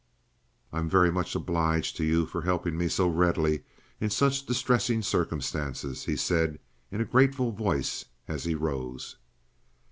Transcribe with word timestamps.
"I'm 0.73 0.89
very 0.89 1.11
much 1.11 1.35
obliged 1.35 1.95
to 1.97 2.03
you 2.03 2.25
for 2.25 2.41
helping 2.41 2.75
me 2.75 2.87
so 2.87 3.07
readily 3.07 3.65
in 3.99 4.09
such 4.09 4.47
distressing 4.47 5.03
circumstances," 5.03 6.05
he 6.05 6.15
said 6.15 6.57
in 6.89 7.01
a 7.01 7.05
grateful 7.05 7.51
voice 7.51 8.05
as 8.27 8.45
he 8.45 8.55
rose. 8.55 9.17